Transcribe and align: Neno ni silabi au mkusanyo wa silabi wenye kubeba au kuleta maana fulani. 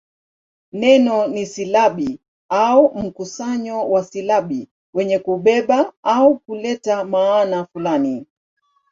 Neno 0.71 1.27
ni 1.27 1.45
silabi 1.45 2.19
au 2.51 2.93
mkusanyo 2.99 3.89
wa 3.89 4.03
silabi 4.03 4.69
wenye 4.93 5.19
kubeba 5.19 5.93
au 6.03 6.39
kuleta 6.39 7.03
maana 7.05 7.65
fulani. 7.65 8.25